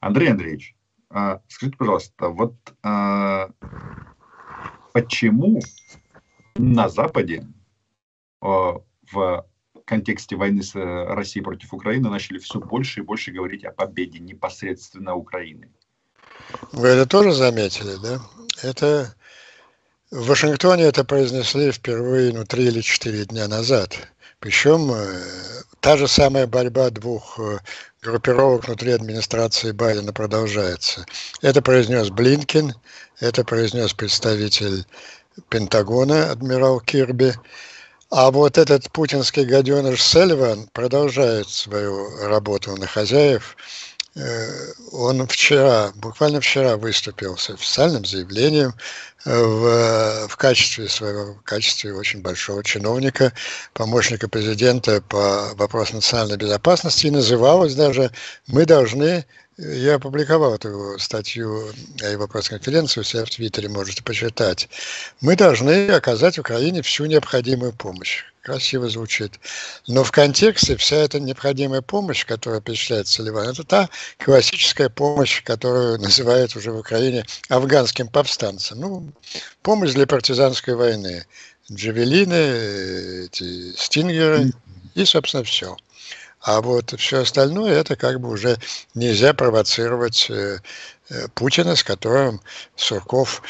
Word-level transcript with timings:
Андрей 0.00 0.30
Андреевич, 0.30 0.76
а, 1.10 1.40
скажите, 1.48 1.76
пожалуйста, 1.76 2.28
вот 2.28 2.54
а, 2.82 3.50
почему 4.92 5.60
на 6.56 6.88
Западе 6.88 7.46
а, 8.40 8.80
в 9.10 9.46
контексте 9.88 10.36
войны 10.36 10.62
с 10.62 10.76
э, 10.76 11.04
Россией 11.14 11.42
против 11.42 11.72
Украины 11.72 12.10
начали 12.10 12.38
все 12.38 12.60
больше 12.60 13.00
и 13.00 13.02
больше 13.02 13.32
говорить 13.32 13.64
о 13.64 13.72
победе 13.72 14.18
непосредственно 14.18 15.14
Украины? 15.14 15.70
Вы 16.72 16.88
это 16.88 17.06
тоже 17.06 17.32
заметили, 17.32 17.96
да? 18.02 18.20
Это 18.62 19.14
в 20.10 20.26
Вашингтоне 20.26 20.84
это 20.84 21.04
произнесли 21.04 21.72
впервые 21.72 22.32
ну, 22.32 22.44
три 22.44 22.66
или 22.66 22.82
четыре 22.82 23.24
дня 23.24 23.48
назад. 23.48 23.96
Причем 24.40 24.90
э, 24.92 25.22
та 25.80 25.96
же 25.96 26.06
самая 26.06 26.46
борьба 26.46 26.90
двух 26.90 27.38
э, 27.38 27.58
группировок 28.02 28.66
внутри 28.66 28.92
администрации 28.92 29.72
Байдена 29.72 30.12
продолжается. 30.12 31.04
Это 31.42 31.62
произнес 31.62 32.10
Блинкин, 32.10 32.74
это 33.20 33.44
произнес 33.44 33.92
представитель 33.92 34.84
Пентагона, 35.48 36.30
адмирал 36.30 36.80
Кирби. 36.80 37.34
А 38.10 38.30
вот 38.30 38.56
этот 38.56 38.90
путинский 38.90 39.44
гаденыш 39.44 40.02
Сельван 40.02 40.68
продолжает 40.72 41.48
свою 41.48 42.26
работу 42.26 42.76
на 42.76 42.86
хозяев– 42.86 43.56
он 44.92 45.26
вчера, 45.28 45.92
буквально 45.94 46.40
вчера 46.40 46.76
выступил 46.76 47.36
с 47.36 47.50
официальным 47.50 48.04
заявлением 48.04 48.74
э, 49.24 49.42
в, 49.42 50.28
в 50.28 50.36
качестве 50.36 50.88
своего, 50.88 51.34
в 51.34 51.42
качестве 51.42 51.94
очень 51.94 52.20
большого 52.20 52.64
чиновника, 52.64 53.32
помощника 53.74 54.28
президента 54.28 55.00
по 55.02 55.54
вопросам 55.54 55.96
национальной 55.96 56.36
безопасности, 56.36 57.06
и 57.06 57.10
называлось 57.10 57.74
даже 57.74 58.10
«Мы 58.46 58.64
должны 58.64 59.24
я 59.58 59.96
опубликовал 59.96 60.54
эту 60.54 60.98
статью 60.98 61.72
о 62.00 62.06
его 62.06 62.28
пресс-конференции 62.28 63.02
себя 63.02 63.24
в 63.24 63.30
Твиттере, 63.30 63.68
можете 63.68 64.02
почитать. 64.04 64.68
Мы 65.20 65.34
должны 65.34 65.90
оказать 65.90 66.38
Украине 66.38 66.82
всю 66.82 67.06
необходимую 67.06 67.72
помощь. 67.72 68.24
Красиво 68.42 68.88
звучит. 68.88 69.32
Но 69.88 70.04
в 70.04 70.12
контексте 70.12 70.76
вся 70.76 70.96
эта 70.96 71.18
необходимая 71.18 71.82
помощь, 71.82 72.24
которая 72.24 72.60
перечисляет 72.60 73.08
Соливан, 73.08 73.48
это 73.48 73.64
та 73.64 73.90
классическая 74.18 74.88
помощь, 74.88 75.42
которую 75.42 75.98
называют 75.98 76.54
уже 76.54 76.70
в 76.70 76.78
Украине 76.78 77.26
афганским 77.48 78.08
повстанцам. 78.08 78.80
Ну, 78.80 79.12
помощь 79.62 79.92
для 79.92 80.06
партизанской 80.06 80.76
войны. 80.76 81.26
Джавелины, 81.70 83.26
эти 83.26 83.76
стингеры 83.76 84.52
и, 84.94 85.04
собственно, 85.04 85.44
все. 85.44 85.76
А 86.40 86.60
вот 86.60 86.94
все 86.98 87.22
остальное 87.22 87.80
это 87.80 87.96
как 87.96 88.20
бы 88.20 88.30
уже 88.30 88.58
нельзя 88.94 89.34
провоцировать 89.34 90.30
э, 90.30 90.60
э, 91.10 91.28
Путина, 91.34 91.74
с 91.74 91.82
которым 91.82 92.40
Сурков, 92.76 93.42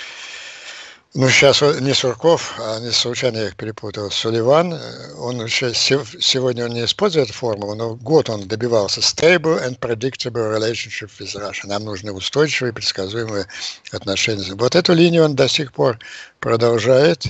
ну 1.14 1.28
сейчас 1.28 1.61
не 1.81 1.92
Сурков, 1.92 2.55
а 2.59 2.81
не 2.81 2.91
случайно 2.91 3.36
я 3.39 3.47
их 3.48 3.56
перепутал, 3.56 4.11
Суливан, 4.11 4.72
э, 4.72 5.12
он 5.19 5.44
еще 5.44 5.75
сегодня 5.75 6.64
он 6.64 6.72
не 6.72 6.84
использует 6.86 7.31
формулу, 7.31 7.75
но 7.75 7.94
год 7.94 8.31
он 8.31 8.48
добивался 8.48 9.00
stable 9.00 9.62
and 9.62 9.78
predictable 9.78 10.50
relationship 10.50 11.11
with 11.19 11.34
Russia. 11.36 11.66
Нам 11.66 11.84
нужны 11.84 12.11
устойчивые, 12.11 12.72
предсказуемые 12.72 13.47
отношения. 13.92 14.55
Вот 14.55 14.75
эту 14.75 14.94
линию 14.94 15.25
он 15.25 15.36
до 15.36 15.47
сих 15.47 15.72
пор 15.75 15.98
продолжает, 16.41 17.25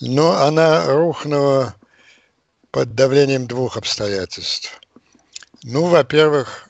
но 0.00 0.42
она 0.42 0.86
рухнула 0.86 1.76
под 2.72 2.96
давлением 2.96 3.46
двух 3.46 3.76
обстоятельств– 3.76 4.72
ну, 5.64 5.86
во-первых, 5.86 6.68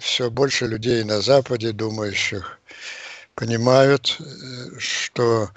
все 0.00 0.30
больше 0.30 0.66
людей 0.66 1.02
на 1.04 1.20
Западе, 1.20 1.72
думающих, 1.72 2.58
понимают, 3.34 4.18
что 4.78 5.50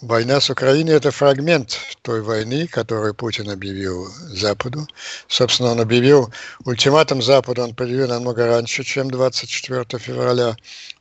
война 0.00 0.40
с 0.40 0.50
Украиной– 0.50 0.94
это 0.96 1.10
фрагмент 1.10 1.78
той 2.02 2.22
войны, 2.22 2.66
которую 2.66 3.14
Путин 3.14 3.50
объявил 3.50 4.08
Западу. 4.28 4.86
Собственно, 5.28 5.70
он 5.70 5.80
объявил 5.80 6.32
ультиматум 6.64 7.22
Западу, 7.22 7.62
он 7.62 7.70
объявил 7.70 8.08
намного 8.08 8.46
раньше, 8.46 8.82
чем 8.82 9.10
24 9.10 9.84
февраля. 9.98 10.56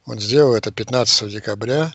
Он 0.05 0.19
сделал 0.19 0.55
это 0.55 0.71
15 0.71 1.29
декабря 1.29 1.93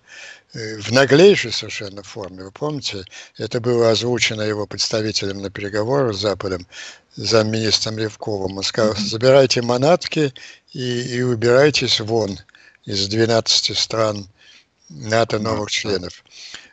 э, 0.55 0.79
в 0.79 0.91
наглейшей 0.93 1.53
совершенно 1.53 2.03
форме. 2.03 2.45
Вы 2.45 2.53
помните, 2.53 3.05
это 3.37 3.61
было 3.61 3.91
озвучено 3.91 4.43
его 4.43 4.67
представителем 4.67 5.43
на 5.43 5.51
переговорах 5.51 6.15
с 6.15 6.21
Западом 6.21 6.67
замминистром 7.17 7.99
Ревковым. 7.99 8.59
Он 8.59 8.63
сказал, 8.63 8.95
забирайте 8.97 9.63
манатки 9.63 10.33
и, 10.73 11.01
и 11.17 11.23
убирайтесь 11.23 12.01
вон 12.01 12.39
из 12.85 13.09
12 13.09 13.77
стран 13.77 14.29
НАТО 14.89 15.39
новых 15.39 15.71
членов. 15.71 16.25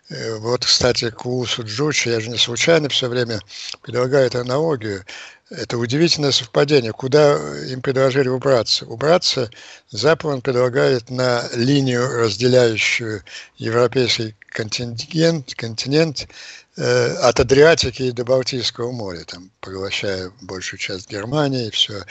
Э, 0.10 0.36
вот, 0.36 0.66
кстати, 0.66 1.10
к 1.10 1.26
Усу 1.26 1.64
Джучи, 1.64 2.10
я 2.10 2.20
же 2.20 2.30
не 2.30 2.38
случайно 2.38 2.90
все 2.90 3.08
время 3.08 3.40
предлагаю 3.82 4.28
эту 4.28 4.40
аналогию. 4.40 5.06
Это 5.52 5.78
удивительное 5.78 6.32
совпадение. 6.32 6.94
Куда 6.94 7.38
им 7.68 7.82
предложили 7.82 8.30
убраться? 8.30 8.86
Убраться 8.86 9.52
Запад 9.90 10.44
предлагает 10.44 11.10
на 11.10 11.44
линию, 11.54 12.08
разделяющую 12.08 13.22
европейский 13.58 14.34
континент, 14.48 15.54
континент 15.56 16.30
Э, 16.78 17.16
от 17.18 17.38
Адриатики 17.38 18.12
до 18.12 18.24
Балтийского 18.24 18.94
моря, 18.94 19.26
там, 19.28 19.52
поглощая 19.60 20.32
большую 20.40 20.80
часть 20.80 21.10
Германии 21.12 21.68
и 21.68 21.70
все. 21.72 22.06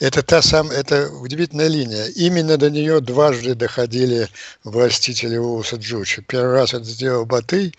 Это 0.00 0.22
та 0.22 0.42
самая, 0.42 0.78
это 0.78 1.08
удивительная 1.08 1.68
линия. 1.68 2.04
Именно 2.14 2.58
до 2.58 2.70
нее 2.70 3.00
дважды 3.00 3.54
доходили 3.54 4.28
властители 4.64 5.38
Улуса 5.38 5.76
Джучи. 5.76 6.20
Первый 6.28 6.52
раз 6.52 6.74
это 6.74 6.84
сделал 6.84 7.24
Батый 7.24 7.74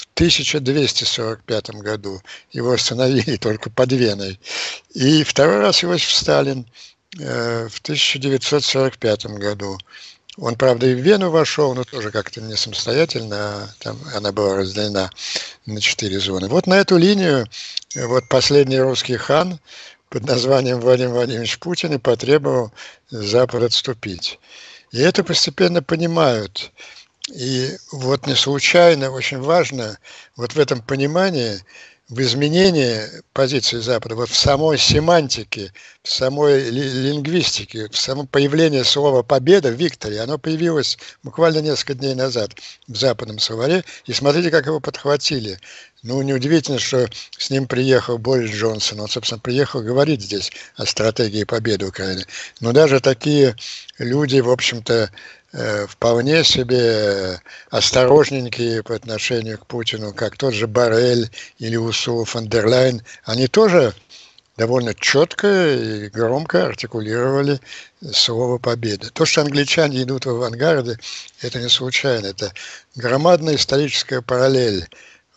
в 0.00 0.06
1245 0.14 1.70
году. 1.82 2.22
Его 2.52 2.72
остановили 2.72 3.36
только 3.40 3.70
под 3.70 3.92
Веной. 3.92 4.40
И 4.94 5.22
второй 5.24 5.60
раз 5.60 5.84
Иосиф 5.84 6.10
Сталин 6.10 6.66
э, 7.18 7.68
в 7.68 7.78
1945 7.80 9.26
году. 9.26 9.78
Он, 10.38 10.54
правда, 10.56 10.86
и 10.86 10.94
в 10.94 11.00
Вену 11.00 11.30
вошел, 11.30 11.74
но 11.74 11.84
тоже 11.84 12.10
как-то 12.10 12.40
не 12.40 12.56
самостоятельно, 12.56 13.36
а 13.36 13.68
там 13.78 13.98
она 14.14 14.32
была 14.32 14.56
разделена 14.56 15.10
на 15.66 15.80
четыре 15.80 16.18
зоны. 16.18 16.48
Вот 16.48 16.66
на 16.66 16.78
эту 16.78 16.96
линию 16.96 17.46
вот 17.94 18.28
последний 18.28 18.78
русский 18.78 19.16
хан 19.16 19.58
под 20.08 20.24
названием 20.24 20.80
Владимир 20.80 21.10
Владимирович 21.10 21.58
Путин 21.58 21.92
и 21.92 21.98
потребовал 21.98 22.72
Запад 23.10 23.64
отступить. 23.64 24.38
И 24.92 24.98
это 25.00 25.24
постепенно 25.24 25.82
понимают. 25.82 26.72
И 27.30 27.76
вот 27.92 28.26
не 28.26 28.34
случайно, 28.34 29.10
очень 29.10 29.38
важно 29.38 29.98
вот 30.36 30.54
в 30.54 30.58
этом 30.58 30.82
понимании 30.82 31.60
в 32.10 32.20
изменении 32.22 33.02
позиции 33.32 33.78
Запада, 33.78 34.16
вот 34.16 34.28
в 34.30 34.36
самой 34.36 34.78
семантике, 34.78 35.72
в 36.02 36.10
самой 36.10 36.68
лингвистике, 36.68 37.88
в 37.88 37.96
самом 37.96 38.26
появлении 38.26 38.82
слова 38.82 39.22
«победа» 39.22 39.70
в 39.70 39.74
Викторе, 39.74 40.20
оно 40.20 40.36
появилось 40.36 40.98
буквально 41.22 41.60
несколько 41.60 41.94
дней 41.94 42.16
назад 42.16 42.50
в 42.88 42.96
западном 42.96 43.38
словаре, 43.38 43.84
и 44.06 44.12
смотрите, 44.12 44.50
как 44.50 44.66
его 44.66 44.80
подхватили. 44.80 45.60
Ну, 46.02 46.20
неудивительно, 46.22 46.80
что 46.80 47.08
с 47.38 47.50
ним 47.50 47.68
приехал 47.68 48.18
Борис 48.18 48.50
Джонсон. 48.50 49.00
Он, 49.00 49.08
собственно, 49.08 49.38
приехал 49.38 49.80
говорить 49.82 50.22
здесь 50.22 50.50
о 50.76 50.86
стратегии 50.86 51.44
победы 51.44 51.86
Украины. 51.86 52.24
Но 52.58 52.72
даже 52.72 53.00
такие 53.00 53.54
люди, 53.98 54.40
в 54.40 54.50
общем-то, 54.50 55.10
вполне 55.88 56.44
себе 56.44 57.40
осторожненькие 57.70 58.82
по 58.82 58.94
отношению 58.94 59.58
к 59.58 59.66
Путину, 59.66 60.12
как 60.12 60.36
тот 60.36 60.54
же 60.54 60.66
Боррель 60.66 61.30
или 61.58 61.76
Урсула 61.76 62.24
фон 62.24 62.48
дер 62.48 62.66
Лайн, 62.66 63.02
они 63.24 63.48
тоже 63.48 63.92
довольно 64.56 64.94
четко 64.94 65.72
и 65.72 66.08
громко 66.08 66.66
артикулировали 66.66 67.60
слово 68.12 68.58
«победа». 68.58 69.10
То, 69.10 69.24
что 69.24 69.40
англичане 69.40 70.02
идут 70.02 70.26
в 70.26 70.30
авангарде, 70.30 70.98
это 71.40 71.60
не 71.60 71.70
случайно. 71.70 72.26
Это 72.26 72.52
громадная 72.94 73.56
историческая 73.56 74.20
параллель 74.20 74.86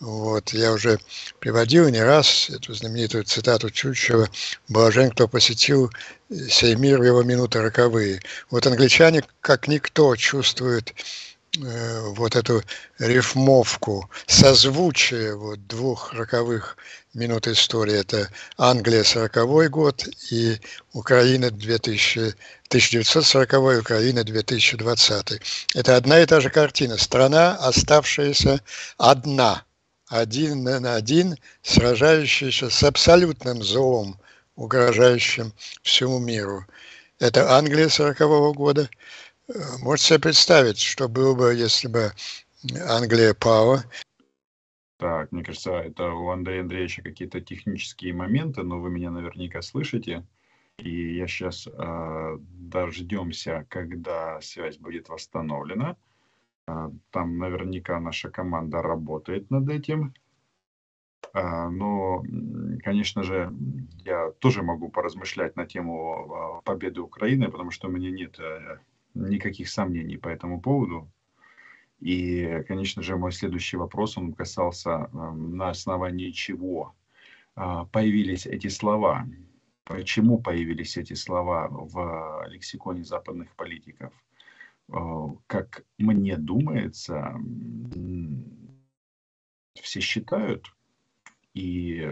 вот, 0.03 0.49
я 0.51 0.73
уже 0.73 0.99
приводил 1.39 1.87
не 1.87 2.03
раз 2.03 2.49
эту 2.49 2.73
знаменитую 2.73 3.23
цитату 3.23 3.69
Тютчева 3.69 4.27
«Блажен, 4.67 5.11
кто 5.11 5.29
посетил 5.29 5.91
сей 6.49 6.75
мир 6.75 6.99
в 6.99 7.05
его 7.05 7.23
минуты 7.23 7.61
роковые». 7.61 8.21
Вот 8.51 8.67
англичане, 8.67 9.23
как 9.39 9.69
никто, 9.69 10.13
чувствуют 10.17 10.93
э, 11.57 12.01
вот 12.17 12.35
эту 12.35 12.63
рифмовку, 12.99 14.09
созвучие 14.27 15.37
вот 15.37 15.65
двух 15.67 16.11
роковых 16.11 16.75
минут 17.13 17.47
истории. 17.47 17.95
Это 17.97 18.29
Англия 18.57 19.05
40 19.05 19.69
год 19.69 20.05
и 20.31 20.59
Украина 20.91 21.49
2000, 21.49 22.35
1940 22.67 23.79
Украина 23.79 24.25
2020. 24.25 25.41
Это 25.75 25.95
одна 25.95 26.19
и 26.19 26.25
та 26.25 26.41
же 26.41 26.49
картина. 26.49 26.97
Страна, 26.97 27.55
оставшаяся 27.55 28.59
одна– 28.97 29.63
один 30.19 30.63
на 30.63 30.95
один, 30.95 31.35
сражающийся 31.61 32.69
с 32.69 32.83
абсолютным 32.83 33.63
злом, 33.63 34.15
угрожающим 34.55 35.53
всему 35.81 36.19
миру. 36.19 36.65
Это 37.19 37.57
Англия 37.57 37.89
40 37.89 38.55
года. 38.55 38.89
Можете 39.79 40.09
себе 40.09 40.19
представить, 40.19 40.79
что 40.79 41.07
было 41.09 41.33
бы, 41.35 41.53
если 41.55 41.87
бы 41.87 42.11
Англия 42.87 43.33
пала. 43.33 43.83
Так, 44.97 45.31
мне 45.31 45.43
кажется, 45.43 45.71
это 45.71 46.11
у 46.11 46.29
Андрея 46.29 46.61
Андреевича 46.61 47.01
какие-то 47.01 47.41
технические 47.41 48.13
моменты, 48.13 48.63
но 48.63 48.79
вы 48.79 48.89
меня 48.89 49.09
наверняка 49.09 49.61
слышите. 49.61 50.25
И 50.77 51.15
я 51.15 51.27
сейчас 51.27 51.67
э, 51.67 52.37
дождемся, 52.39 53.65
когда 53.69 54.39
связь 54.41 54.77
будет 54.77 55.09
восстановлена. 55.09 55.97
Э, 56.67 56.89
там 57.11 57.37
наверняка 57.37 57.99
наша 57.99 58.29
команда 58.29 58.81
работает 58.81 59.49
над 59.51 59.69
этим. 59.69 60.13
Э, 61.33 61.69
но, 61.69 62.23
конечно 62.83 63.23
же, 63.23 63.53
я 64.05 64.31
тоже 64.39 64.63
могу 64.63 64.89
поразмышлять 64.89 65.55
на 65.55 65.65
тему 65.65 66.61
победы 66.65 67.01
Украины, 67.01 67.49
потому 67.49 67.71
что 67.71 67.87
у 67.87 67.91
меня 67.91 68.11
нет 68.11 68.39
э, 68.39 68.77
никаких 69.13 69.69
сомнений 69.69 70.17
по 70.17 70.29
этому 70.29 70.61
поводу. 70.61 71.09
И, 71.99 72.63
конечно 72.67 73.01
же, 73.01 73.15
мой 73.15 73.31
следующий 73.31 73.77
вопрос, 73.77 74.17
он 74.17 74.33
касался, 74.33 75.07
на 75.13 75.69
основании 75.69 76.31
чего 76.31 76.93
а, 77.55 77.85
появились 77.85 78.45
эти 78.45 78.67
слова. 78.67 79.25
Почему 79.85 80.37
появились 80.37 80.97
эти 80.97 81.13
слова 81.13 81.69
в 81.69 82.45
лексиконе 82.49 83.05
западных 83.05 83.55
политиков? 83.55 84.11
А, 84.91 85.27
как 85.47 85.85
мне 85.97 86.37
думается, 86.37 87.35
все 89.81 89.99
считают, 89.99 90.73
и 91.53 92.11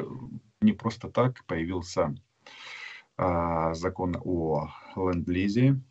не 0.62 0.74
просто 0.74 1.10
так 1.10 1.46
появился 1.46 2.16
а, 3.18 3.74
закон 3.74 4.16
о 4.24 4.70
ленд-лизе, 4.96 5.82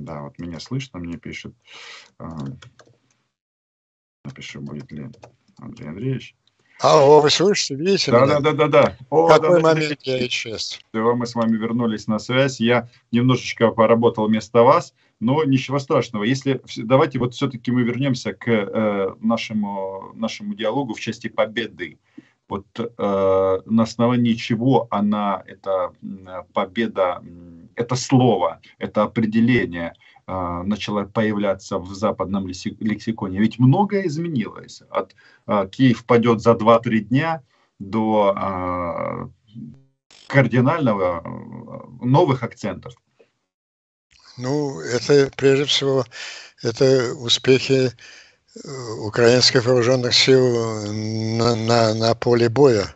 да, 0.00 0.22
вот 0.22 0.38
меня 0.38 0.58
слышно, 0.60 0.98
мне 0.98 1.18
пишет. 1.18 1.54
Э, 2.18 2.26
напишу, 4.24 4.62
будет 4.62 4.90
ли 4.90 5.10
Андрей 5.58 5.88
Андреевич. 5.88 6.36
Алло, 6.82 7.20
вы 7.20 7.28
слышите, 7.28 7.74
видите? 7.74 8.10
Да, 8.10 8.26
да, 8.26 8.40
да, 8.40 8.52
да, 8.52 8.68
да. 8.68 8.96
О, 9.10 9.28
Какой 9.28 9.60
да, 9.60 9.68
момент 9.68 9.98
я 10.04 10.26
исчез? 10.26 10.80
Мы 10.94 11.26
с 11.26 11.34
вами 11.34 11.58
вернулись 11.58 12.06
на 12.06 12.18
связь. 12.18 12.58
Я 12.58 12.88
немножечко 13.12 13.70
поработал 13.70 14.28
вместо 14.28 14.62
вас, 14.62 14.94
но 15.20 15.44
ничего 15.44 15.78
страшного. 15.78 16.24
Если 16.24 16.62
давайте 16.76 17.18
вот 17.18 17.34
все-таки 17.34 17.70
мы 17.70 17.82
вернемся 17.82 18.32
к 18.32 18.48
э, 18.48 19.14
нашему 19.20 20.12
нашему 20.14 20.54
диалогу 20.54 20.94
в 20.94 21.00
части 21.00 21.28
победы. 21.28 21.98
Вот 22.48 22.66
э, 22.78 23.60
на 23.66 23.82
основании 23.82 24.32
чего 24.32 24.88
она 24.90 25.42
эта 25.46 25.92
победа 26.54 27.22
это 27.76 27.96
слово, 27.96 28.60
это 28.78 29.02
определение 29.02 29.94
э, 30.26 30.62
начало 30.64 31.04
появляться 31.04 31.78
в 31.78 31.94
западном 31.94 32.46
лексиконе. 32.46 33.38
Ведь 33.38 33.58
многое 33.58 34.06
изменилось. 34.06 34.82
От 34.90 35.14
э, 35.46 35.68
Киев 35.70 36.04
падет 36.04 36.40
за 36.40 36.52
2-3 36.52 36.98
дня 37.00 37.42
до 37.78 38.34
э, 38.36 39.28
кардинального 40.26 41.22
новых 42.00 42.42
акцентов. 42.42 42.94
Ну, 44.36 44.80
это 44.80 45.30
прежде 45.36 45.64
всего 45.64 46.04
это 46.62 47.14
успехи 47.14 47.92
украинских 48.98 49.64
вооруженных 49.64 50.14
сил 50.14 50.86
на, 51.36 51.54
на, 51.56 51.94
на 51.94 52.14
поле 52.14 52.48
боя. 52.48 52.94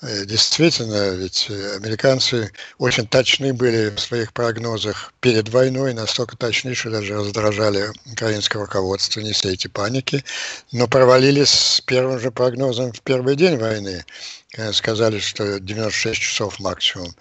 Э, 0.00 0.24
действительно, 0.24 1.10
ведь 1.16 1.50
американцы 1.50 2.52
очень 2.78 3.06
точны 3.06 3.52
были 3.52 3.90
в 3.90 3.98
своих 3.98 4.32
прогнозах 4.32 5.12
перед 5.20 5.48
войной, 5.48 5.92
настолько 5.92 6.36
точны, 6.36 6.74
что 6.74 6.90
даже 6.90 7.16
раздражали 7.16 7.90
украинское 8.12 8.62
руководство, 8.62 9.20
не 9.20 9.32
сейте 9.32 9.68
паники, 9.68 10.24
но 10.70 10.86
провалились 10.86 11.50
с 11.50 11.80
первым 11.80 12.20
же 12.20 12.30
прогнозом 12.30 12.92
в 12.92 13.00
первый 13.02 13.34
день 13.34 13.58
войны. 13.58 14.04
Сказали, 14.72 15.18
что 15.18 15.58
96 15.58 16.20
часов 16.20 16.60
максимум. 16.60 17.12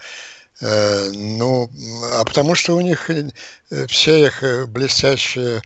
Э, 0.61 1.09
ну, 1.11 1.71
а 2.13 2.23
потому 2.25 2.53
что 2.53 2.75
у 2.75 2.81
них 2.81 3.09
э, 3.09 3.31
все 3.87 4.27
их 4.27 4.43
блестящие 4.69 5.57
Э, 5.57 5.61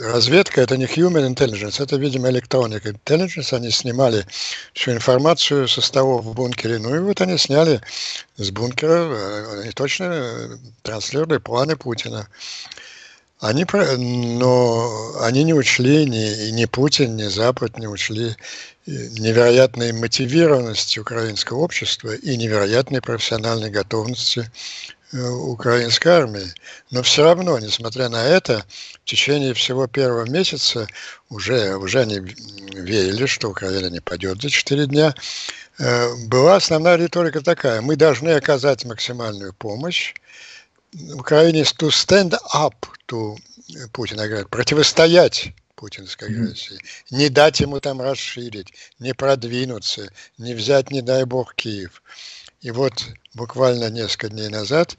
разведка 0.00 0.62
это 0.62 0.76
не 0.78 0.86
human 0.86 1.34
intelligence, 1.34 1.82
это, 1.82 1.96
видимо, 1.96 2.30
electronic 2.30 2.82
intelligence. 2.84 3.54
Они 3.54 3.70
снимали 3.70 4.26
всю 4.72 4.92
информацию 4.92 5.68
со 5.68 5.82
столов 5.82 6.24
в 6.24 6.32
бункере. 6.32 6.78
Ну 6.78 6.94
и 6.94 6.98
вот 6.98 7.20
они 7.20 7.36
сняли 7.36 7.82
с 8.36 8.50
бункера, 8.50 9.04
э, 9.04 9.60
они 9.62 9.70
точно 9.72 10.04
э, 10.04 10.56
транслировали 10.82 11.38
планы 11.38 11.76
Путина. 11.76 12.28
Они, 13.38 13.64
но 13.72 15.14
они 15.22 15.44
не 15.44 15.54
учли, 15.54 16.04
ни, 16.04 16.50
ни 16.50 16.66
Путин, 16.66 17.16
ни 17.16 17.24
Запад 17.24 17.78
не 17.78 17.86
учли 17.86 18.36
невероятной 18.86 19.92
мотивированности 19.92 20.98
украинского 20.98 21.58
общества 21.60 22.14
и 22.14 22.36
невероятной 22.36 23.00
профессиональной 23.00 23.70
готовности 23.70 24.50
Э, 24.99 24.99
украинской 25.12 26.08
армии. 26.08 26.46
Но 26.90 27.02
все 27.02 27.24
равно, 27.24 27.58
несмотря 27.58 28.08
на 28.08 28.24
это, 28.24 28.64
в 29.02 29.04
течение 29.04 29.54
всего 29.54 29.86
первого 29.86 30.28
месяца 30.28 30.86
уже, 31.28 31.76
уже 31.76 32.00
они 32.00 32.20
верили, 32.20 33.26
что 33.26 33.50
Украина 33.50 33.86
не 33.90 34.00
пойдет 34.00 34.40
за 34.40 34.50
4 34.50 34.86
дня. 34.86 35.14
Э, 35.78 36.14
была 36.26 36.56
основная 36.56 36.96
риторика 36.96 37.40
такая. 37.40 37.80
Мы 37.80 37.96
должны 37.96 38.30
оказать 38.30 38.84
максимальную 38.84 39.52
помощь 39.54 40.14
Украине 41.14 41.62
to 41.62 41.88
stand 41.88 42.36
up 42.54 42.74
to 43.08 43.36
Путина, 43.92 44.26
говорят, 44.26 44.50
противостоять 44.50 45.54
путинской 45.76 46.28
агрессии, 46.28 46.78
не 47.10 47.30
дать 47.30 47.60
ему 47.60 47.80
там 47.80 48.02
расширить, 48.02 48.74
не 48.98 49.14
продвинуться, 49.14 50.10
не 50.36 50.54
взять, 50.54 50.90
не 50.90 51.00
дай 51.00 51.24
бог, 51.24 51.54
Киев. 51.54 52.02
И 52.60 52.70
вот 52.70 53.06
буквально 53.34 53.88
несколько 53.88 54.28
дней 54.28 54.48
назад 54.48 54.96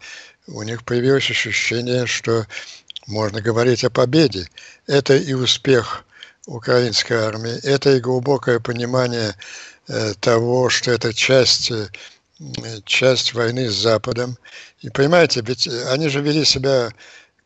у 0.47 0.63
них 0.63 0.83
появилось 0.83 1.29
ощущение, 1.29 2.07
что 2.07 2.47
можно 3.05 3.41
говорить 3.41 3.83
о 3.83 3.91
победе. 3.91 4.49
Это 4.87 5.15
и 5.15 5.33
успех 5.33 6.03
украинской 6.47 7.13
армии, 7.13 7.59
это 7.63 7.91
и 7.91 7.99
глубокое 7.99 8.59
понимание 8.59 9.35
э, 9.87 10.13
того, 10.19 10.69
что 10.69 10.91
это 10.91 11.13
часть, 11.13 11.69
э, 11.69 11.87
часть 12.85 13.33
войны 13.35 13.69
с 13.69 13.75
Западом. 13.75 14.37
И 14.79 14.89
понимаете, 14.89 15.41
ведь 15.41 15.67
они 15.67 16.09
же 16.09 16.21
вели 16.21 16.43
себя 16.45 16.91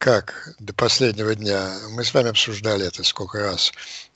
как 0.06 0.54
до 0.60 0.72
последнего 0.72 1.34
дня. 1.34 1.80
Мы 1.90 2.04
с 2.04 2.14
вами 2.14 2.30
обсуждали 2.30 2.86
это 2.86 3.04
сколько 3.04 3.40
раз. 3.40 3.72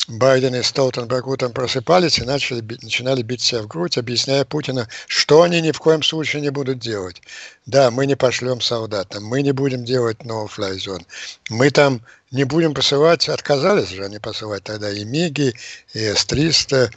Байден 0.07 0.53
и 0.53 0.61
Столтенберг 0.61 1.25
утром 1.25 1.51
просыпались 1.51 2.19
и 2.19 2.25
начали, 2.25 2.61
начинали 2.83 3.23
бить 3.23 3.41
себя 3.41 3.63
в 3.63 3.67
грудь, 3.67 3.97
объясняя 3.97 4.45
Путину, 4.45 4.85
что 5.07 5.41
они 5.41 5.61
ни 5.61 5.71
в 5.71 5.79
коем 5.79 6.03
случае 6.03 6.43
не 6.43 6.51
будут 6.51 6.77
делать. 6.77 7.23
Да, 7.65 7.89
мы 7.89 8.05
не 8.05 8.15
пошлем 8.15 8.61
солдат, 8.61 9.15
мы 9.19 9.41
не 9.41 9.51
будем 9.51 9.83
делать 9.83 10.19
no-fly 10.19 10.75
zone, 10.75 11.03
мы 11.49 11.71
там 11.71 12.01
не 12.29 12.43
будем 12.43 12.75
посылать, 12.75 13.27
отказались 13.27 13.89
же 13.89 14.05
они 14.05 14.19
посылать 14.19 14.65
тогда 14.65 14.91
и 14.91 15.03
МИГи, 15.03 15.55
и 15.95 15.99
С-300 15.99 16.91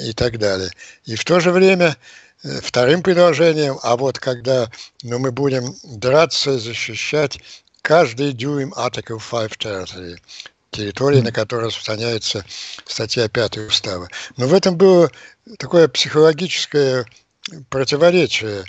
и 0.00 0.12
так 0.14 0.40
далее. 0.40 0.72
И 1.04 1.14
в 1.14 1.24
то 1.24 1.38
же 1.38 1.52
время 1.52 1.96
э, 2.42 2.60
вторым 2.60 3.04
предложением, 3.04 3.78
а 3.84 3.96
вот 3.96 4.18
когда 4.18 4.68
ну, 5.04 5.20
мы 5.20 5.30
будем 5.30 5.76
драться 5.84 6.58
защищать 6.58 7.38
каждый 7.82 8.32
дюйм 8.32 8.72
Article 8.72 9.20
5 9.20 9.52
territory, 9.58 10.18
территории, 10.70 11.20
на 11.20 11.32
которой 11.32 11.66
распространяется 11.66 12.44
статья 12.86 13.28
5 13.28 13.58
устава. 13.58 14.08
Но 14.36 14.46
в 14.46 14.54
этом 14.54 14.76
было 14.76 15.10
такое 15.58 15.88
психологическое 15.88 17.04
противоречие. 17.68 18.64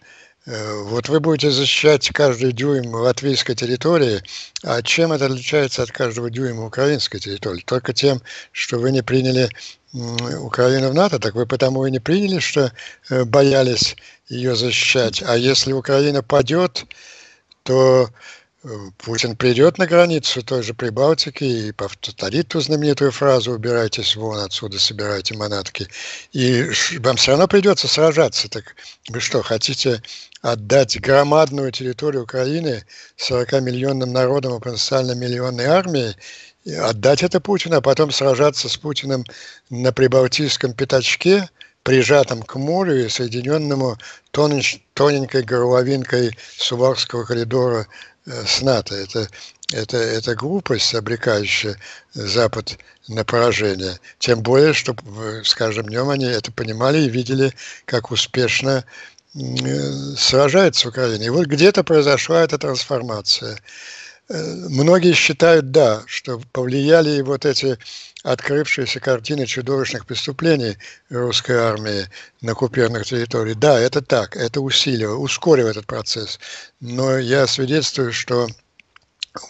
Э, 0.45 0.83
вот 0.83 1.07
вы 1.07 1.19
будете 1.19 1.51
защищать 1.51 2.09
каждый 2.09 2.51
дюйм 2.51 2.93
латвийской 2.93 3.55
территории, 3.55 4.21
а 4.63 4.81
чем 4.81 5.13
это 5.13 5.27
отличается 5.27 5.83
от 5.83 5.91
каждого 5.91 6.29
дюйма 6.29 6.65
украинской 6.65 7.19
территории? 7.19 7.61
Только 7.61 7.93
тем, 7.93 8.21
что 8.51 8.79
вы 8.79 8.91
не 8.91 9.03
приняли 9.03 9.49
Украину 9.93 10.89
в 10.89 10.95
НАТО, 10.95 11.19
так 11.19 11.35
вы 11.35 11.45
потому 11.45 11.85
и 11.85 11.91
не 11.91 11.99
приняли, 11.99 12.39
что 12.39 12.71
э, 13.09 13.23
боялись 13.25 13.95
ее 14.27 14.55
защищать. 14.55 15.21
А 15.23 15.37
если 15.37 15.71
Украина 15.71 16.23
падет, 16.23 16.85
то 17.61 18.09
Путин 18.97 19.35
придет 19.35 19.77
на 19.77 19.85
границу 19.85 20.41
той 20.41 20.63
же 20.63 20.73
Прибалтики 20.73 21.43
и 21.43 21.71
повторит 21.73 22.47
ту 22.47 22.61
знаменитую 22.61 23.11
фразу 23.11 23.51
«убирайтесь 23.51 24.15
вон 24.15 24.39
отсюда, 24.39 24.79
собирайте 24.79 25.35
манатки». 25.35 25.89
И 26.31 26.69
вам 26.99 27.17
все 27.17 27.31
равно 27.31 27.49
придется 27.49 27.89
сражаться. 27.89 28.49
Так 28.49 28.75
вы 29.09 29.19
что, 29.19 29.41
хотите 29.41 30.01
отдать 30.41 30.97
громадную 31.01 31.73
территорию 31.73 32.23
Украины 32.23 32.85
40-миллионным 33.17 34.11
народом 34.11 34.55
и 34.55 34.61
потенциально 34.61 35.11
миллионной 35.11 35.65
армии, 35.65 36.15
отдать 36.65 37.21
это 37.21 37.41
Путину, 37.41 37.75
а 37.75 37.81
потом 37.81 38.11
сражаться 38.11 38.69
с 38.69 38.77
Путиным 38.77 39.25
на 39.69 39.91
Прибалтийском 39.91 40.73
пятачке, 40.73 41.49
прижатым 41.83 42.43
к 42.43 42.55
морю 42.55 43.05
и 43.05 43.09
соединенному 43.09 43.97
тоненькой 44.31 45.43
горловинкой 45.43 46.37
Суварского 46.57 47.25
коридора 47.25 47.87
с 48.25 48.61
НАТО. 48.61 48.95
Это, 48.95 49.27
это, 49.71 49.97
это 49.97 50.35
глупость, 50.35 50.93
обрекающая 50.93 51.77
Запад 52.13 52.77
на 53.07 53.25
поражение. 53.25 53.99
Тем 54.19 54.41
более, 54.41 54.73
что 54.73 54.95
с 55.43 55.53
каждым 55.53 55.87
днем 55.87 56.09
они 56.09 56.25
это 56.25 56.51
понимали 56.51 56.99
и 56.99 57.09
видели, 57.09 57.53
как 57.85 58.11
успешно 58.11 58.85
э, 59.35 59.39
сражается 60.17 60.89
Украина. 60.89 61.23
И 61.23 61.29
вот 61.29 61.47
где-то 61.47 61.83
произошла 61.83 62.43
эта 62.43 62.57
трансформация. 62.57 63.57
Э, 64.29 64.41
многие 64.69 65.13
считают, 65.13 65.71
да, 65.71 66.03
что 66.05 66.41
повлияли 66.51 67.21
вот 67.21 67.45
эти 67.45 67.77
открывшиеся 68.23 68.99
картины 68.99 69.45
чудовищных 69.45 70.05
преступлений 70.05 70.77
русской 71.09 71.57
армии 71.57 72.07
на 72.41 72.53
оккупированных 72.53 73.05
территориях. 73.05 73.59
Да, 73.59 73.79
это 73.79 74.01
так, 74.01 74.35
это 74.37 74.61
усиливало, 74.61 75.17
ускорило 75.17 75.67
этот 75.67 75.85
процесс. 75.85 76.39
Но 76.79 77.17
я 77.17 77.45
свидетельствую, 77.45 78.13
что 78.13 78.47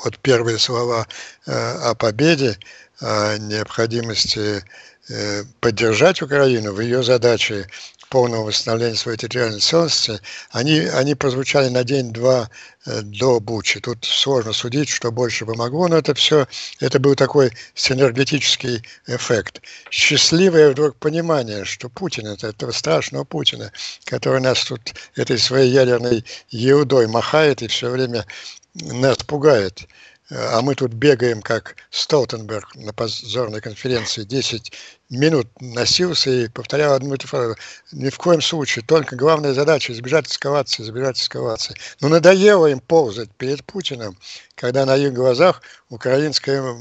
вот 0.03 0.17
первые 0.19 0.57
слова 0.57 1.07
э, 1.45 1.51
о 1.51 1.93
победе, 1.93 2.57
о 2.99 3.37
необходимости 3.37 4.63
э, 5.09 5.43
поддержать 5.59 6.21
Украину 6.21 6.73
в 6.73 6.81
ее 6.81 7.03
задаче 7.03 7.67
полного 8.13 8.45
восстановления 8.45 8.95
своей 8.95 9.17
территориальной 9.17 9.59
целостности, 9.59 10.21
они, 10.51 10.81
они 10.81 11.15
прозвучали 11.15 11.69
на 11.69 11.83
день-два 11.83 12.47
э, 12.85 13.01
до 13.01 13.39
Бучи. 13.39 13.79
Тут 13.79 14.05
сложно 14.05 14.53
судить, 14.53 14.87
что 14.87 15.11
больше 15.11 15.47
помогло, 15.47 15.87
но 15.87 15.97
это 15.97 16.13
все, 16.13 16.47
это 16.79 16.99
был 16.99 17.15
такой 17.15 17.51
синергетический 17.73 18.83
эффект. 19.07 19.63
Счастливое 19.89 20.69
вдруг 20.69 20.95
понимание, 20.97 21.65
что 21.65 21.89
Путин, 21.89 22.27
это 22.27 22.45
этого 22.49 22.71
страшного 22.71 23.23
Путина, 23.23 23.71
который 24.05 24.41
нас 24.41 24.63
тут 24.63 24.93
этой 25.15 25.39
своей 25.39 25.71
ядерной 25.71 26.23
еудой 26.51 27.07
махает 27.07 27.63
и 27.63 27.67
все 27.67 27.89
время 27.89 28.27
нас 28.75 29.17
пугает– 29.17 29.87
а 30.35 30.61
мы 30.61 30.73
тут 30.73 30.93
бегаем, 30.93 31.41
как 31.41 31.75
Столтенберг 31.91 32.75
на 32.75 32.91
позорной 32.91 33.61
конференции, 33.61 34.23
10 34.23 34.71
минут 35.09 35.47
носился 35.59 36.31
и 36.31 36.47
повторял 36.47 36.93
одну 36.93 37.13
эту 37.13 37.27
фразу. 37.27 37.55
Ни 37.91 38.09
в 38.09 38.17
коем 38.17 38.41
случае, 38.41 38.83
только 38.83 39.15
главная 39.15 39.53
задача 39.53 39.93
избежать 39.93 40.27
эскалации, 40.27 40.81
избежать 40.81 41.19
эскалации. 41.19 41.75
Но 42.01 42.07
надоело 42.07 42.65
им 42.65 42.79
ползать 42.79 43.29
перед 43.37 43.63
Путиным, 43.63 44.17
когда 44.55 44.85
на 44.85 44.97
их 44.97 45.13
глазах 45.13 45.61
украинская 45.89 46.77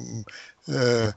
э, 0.69 1.13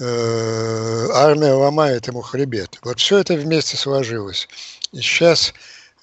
э, 0.00 1.08
армия 1.12 1.52
ломает 1.52 2.08
ему 2.08 2.20
хребет. 2.20 2.78
Вот 2.82 2.98
все 2.98 3.18
это 3.18 3.34
вместе 3.34 3.76
сложилось. 3.76 4.48
И 4.90 5.00
сейчас 5.00 5.54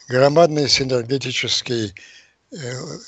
громадный 0.08 0.70
синергетический 0.70 1.94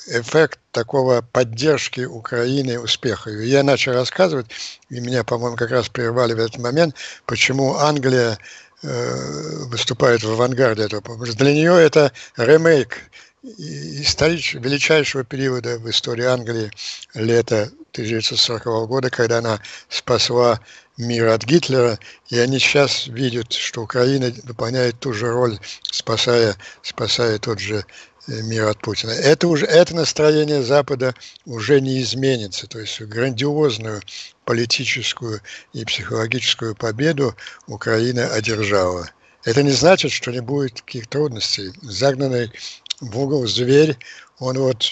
эффект 0.08 0.60
такого 0.72 1.22
поддержки 1.22 2.02
Украины 2.02 2.80
успеха. 2.80 3.30
И 3.30 3.48
я 3.48 3.64
начал 3.64 3.94
рассказывать, 3.94 4.48
и 4.90 5.00
меня, 5.00 5.24
по-моему, 5.24 5.56
как 5.56 5.72
раз 5.72 5.90
прервали 5.90 6.34
в 6.34 6.40
этот 6.40 6.58
момент, 6.58 6.96
почему 7.26 7.76
Англия 7.76 8.38
э, 8.82 9.66
выступает 9.68 10.24
в 10.24 10.32
авангарде 10.32 10.84
этого. 10.84 11.02
Потому 11.02 11.26
что 11.26 11.38
для 11.38 11.54
нее 11.54 11.74
это 11.80 12.12
ремейк 12.38 13.10
историч, 13.44 14.56
величайшего 14.56 15.24
периода 15.24 15.78
в 15.78 15.90
истории 15.90 16.26
Англии 16.26 16.72
лета 17.14 17.72
1940 17.92 18.88
года, 18.88 19.10
когда 19.10 19.38
она 19.38 19.60
спасла 19.90 20.60
мир 20.98 21.28
от 21.28 21.44
Гитлера, 21.44 22.00
и 22.30 22.40
они 22.40 22.60
сейчас 22.60 23.08
видят, 23.08 23.54
что 23.54 23.84
Украина 23.84 24.34
выполняет 24.44 25.00
ту 25.00 25.14
же 25.14 25.30
роль, 25.30 25.60
спасая, 25.84 26.56
спасая 26.82 27.38
тот 27.38 27.60
же 27.60 27.86
мир 28.28 28.68
от 28.68 28.80
Путина. 28.80 29.12
Это 29.12 29.48
уже 29.48 29.66
это 29.66 29.96
настроение 29.96 30.64
Запада 30.64 31.14
уже 31.46 31.82
не 31.82 32.02
изменится. 32.02 32.68
То 32.68 32.80
есть 32.80 33.02
грандиозную 33.02 34.02
политическую 34.46 35.42
и 35.74 35.86
психологическую 35.86 36.76
победу 36.76 37.36
Украина 37.68 38.28
одержала. 38.28 39.10
Это 39.44 39.62
не 39.62 39.72
значит, 39.72 40.12
что 40.12 40.32
не 40.32 40.42
будет 40.42 40.82
каких 40.82 41.08
трудностей. 41.08 41.72
Загнанный 41.82 42.52
в 43.00 43.20
угол 43.20 43.46
зверь, 43.46 43.98
он 44.40 44.58
вот, 44.58 44.86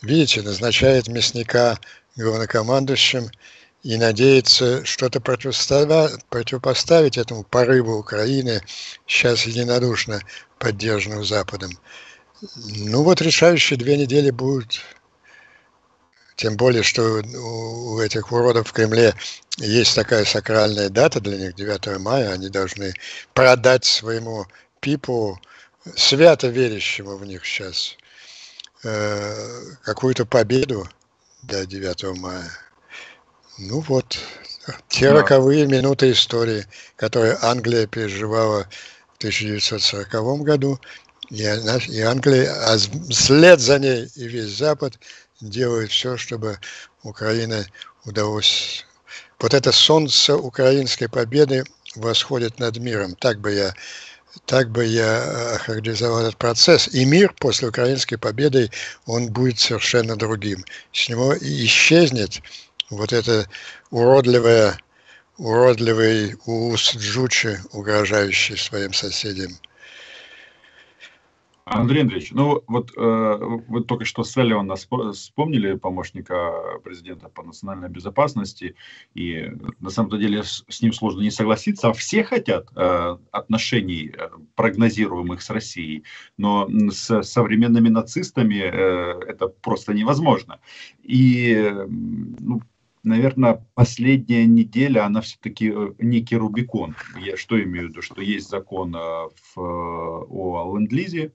видите, 0.00 0.42
назначает 0.42 1.08
мясника 1.08 1.78
главнокомандующим 2.16 3.30
и 3.82 3.96
надеется 3.96 4.84
что-то 4.84 5.20
противопоставить, 5.20 7.18
этому 7.18 7.42
порыву 7.44 7.98
Украины, 7.98 8.60
сейчас 9.06 9.46
единодушно 9.46 10.20
поддержанному 10.58 11.24
Западом. 11.24 11.70
Ну 12.56 13.04
вот 13.04 13.20
решающие 13.20 13.78
две 13.78 13.96
недели 13.96 14.30
будут. 14.30 14.80
Тем 16.34 16.56
более, 16.56 16.82
что 16.82 17.22
у 17.22 18.00
этих 18.00 18.32
уродов 18.32 18.68
в 18.68 18.72
Кремле 18.72 19.14
есть 19.58 19.94
такая 19.94 20.24
сакральная 20.24 20.88
дата 20.88 21.20
для 21.20 21.36
них, 21.36 21.54
9 21.54 22.00
мая. 22.00 22.32
Они 22.32 22.48
должны 22.48 22.94
продать 23.32 23.84
своему 23.84 24.46
пипу, 24.80 25.40
свято 25.94 26.48
верящему 26.48 27.16
в 27.16 27.24
них 27.24 27.44
сейчас, 27.44 27.96
э, 28.82 29.60
какую-то 29.82 30.26
победу 30.26 30.88
до 31.42 31.64
9 31.64 32.18
мая. 32.18 32.50
Ну 33.58 33.80
вот, 33.80 34.18
те 34.88 35.10
да. 35.10 35.20
роковые 35.20 35.66
минуты 35.66 36.10
истории, 36.10 36.66
которые 36.96 37.38
Англия 37.40 37.86
переживала 37.86 38.66
в 39.14 39.18
1940 39.18 40.42
году, 40.42 40.80
и, 41.32 41.42
и 41.88 42.00
Англия, 42.02 42.52
а 42.66 42.76
вслед 43.08 43.58
за 43.58 43.78
ней 43.78 44.06
и 44.16 44.28
весь 44.28 44.56
Запад 44.58 44.98
делают 45.40 45.90
все, 45.90 46.16
чтобы 46.16 46.58
Украине 47.02 47.66
удалось... 48.04 48.84
Вот 49.40 49.54
это 49.54 49.72
солнце 49.72 50.36
украинской 50.36 51.08
победы 51.08 51.64
восходит 51.96 52.60
над 52.60 52.76
миром. 52.76 53.16
Так 53.16 53.40
бы 53.40 53.52
я 53.52 53.74
так 54.46 54.70
бы 54.70 54.84
я 54.84 55.54
охарактеризовал 55.54 56.20
этот 56.20 56.36
процесс. 56.36 56.88
И 56.88 57.04
мир 57.04 57.34
после 57.38 57.68
украинской 57.68 58.16
победы, 58.16 58.70
он 59.06 59.28
будет 59.28 59.58
совершенно 59.58 60.16
другим. 60.16 60.64
С 60.92 61.08
него 61.08 61.34
исчезнет 61.38 62.40
вот 62.88 63.12
это 63.12 63.48
уродливое, 63.90 64.78
уродливый 65.38 66.36
ус 66.46 66.94
Джучи, 66.94 67.58
угрожающий 67.72 68.56
своим 68.56 68.92
соседям. 68.92 69.58
Андрей 71.64 72.02
Андреевич, 72.02 72.32
ну 72.32 72.62
вот 72.66 72.92
э, 72.96 73.38
вы 73.68 73.84
только 73.84 74.04
что 74.04 74.24
Селлиона 74.24 74.74
вспомнили, 74.76 75.74
помощника 75.74 76.80
президента 76.82 77.28
по 77.28 77.42
национальной 77.42 77.88
безопасности, 77.88 78.74
и 79.14 79.52
на 79.80 79.90
самом 79.90 80.18
деле 80.18 80.42
с, 80.42 80.64
с 80.68 80.82
ним 80.82 80.92
сложно 80.92 81.20
не 81.20 81.30
согласиться, 81.30 81.88
а 81.88 81.92
все 81.92 82.24
хотят 82.24 82.68
э, 82.74 83.16
отношений 83.30 84.12
э, 84.12 84.28
прогнозируемых 84.56 85.40
с 85.40 85.50
Россией, 85.50 86.04
но 86.36 86.68
с 86.90 87.22
современными 87.22 87.88
нацистами 87.88 88.58
э, 88.58 89.20
это 89.28 89.46
просто 89.48 89.94
невозможно. 89.94 90.58
И 91.02 91.72
ну, 91.88 92.60
наверное, 93.02 93.64
последняя 93.74 94.46
неделя, 94.46 95.06
она 95.06 95.20
все-таки 95.20 95.72
э, 95.74 95.92
некий 95.98 96.36
Рубикон. 96.36 96.96
Я 97.20 97.36
что 97.36 97.62
имею 97.62 97.86
в 97.86 97.90
виду? 97.90 98.02
Что 98.02 98.20
есть 98.20 98.48
закон 98.48 98.94
э, 98.94 98.98
в, 98.98 99.58
о 99.58 100.76
ленд-лизе, 100.76 101.32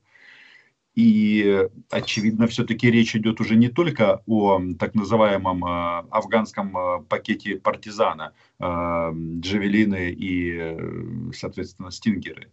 и, 0.98 1.70
очевидно, 1.92 2.48
все-таки 2.48 2.90
речь 2.90 3.16
идет 3.16 3.40
уже 3.40 3.56
не 3.56 3.70
только 3.70 4.24
о 4.26 4.60
так 4.80 4.96
называемом 4.96 5.64
э, 5.64 6.08
афганском 6.10 6.76
э, 6.76 7.04
пакете 7.04 7.58
партизана, 7.58 8.34
э, 8.60 8.64
джавелины 8.64 10.10
и, 10.10 11.32
соответственно, 11.36 11.92
стингеры. 11.92 12.50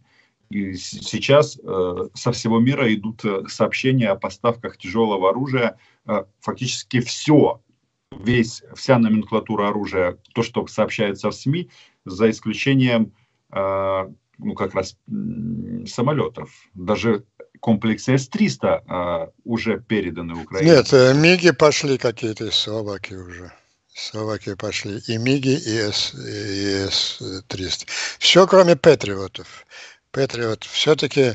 И 0.51 0.75
сейчас 0.75 1.59
со 2.13 2.31
всего 2.33 2.59
мира 2.59 2.93
идут 2.93 3.23
сообщения 3.47 4.09
о 4.09 4.15
поставках 4.15 4.77
тяжелого 4.77 5.31
оружия. 5.31 5.79
Фактически 6.39 6.99
все, 6.99 7.61
весь, 8.11 8.61
вся 8.75 8.99
номенклатура 8.99 9.69
оружия, 9.69 10.19
то, 10.35 10.43
что 10.43 10.67
сообщается 10.67 11.31
в 11.31 11.33
СМИ, 11.33 11.71
за 12.05 12.29
исключением 12.29 13.11
ну, 13.49 14.53
как 14.55 14.75
раз 14.75 14.97
самолетов. 15.87 16.51
Даже 16.75 17.25
комплексы 17.65 18.15
С-300 18.15 18.83
а, 18.87 19.29
уже 19.43 19.79
переданы 19.79 20.35
Украине? 20.35 20.71
Нет, 20.71 20.93
э, 20.93 21.15
МИГи 21.15 21.49
пошли 21.49 21.97
какие-то 21.97 22.45
из 22.45 22.67
уже. 22.67 23.51
Словакии 23.91 24.53
пошли 24.53 25.01
и 25.07 25.17
МИГи, 25.17 25.55
и 25.65 25.77
С-300. 25.89 27.87
Все, 28.19 28.45
кроме 28.45 28.75
Патриотов. 28.75 29.65
Патриот 30.11 30.63
все-таки 30.63 31.21
э, 31.21 31.33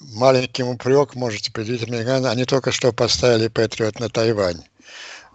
маленький 0.00 0.62
упрек 0.62 1.14
можете 1.16 1.52
предъявить 1.52 1.86
американцам. 1.86 2.30
Они 2.30 2.46
только 2.46 2.72
что 2.72 2.90
поставили 2.92 3.48
Патриот 3.48 4.00
на 4.00 4.08
Тайвань. 4.08 4.62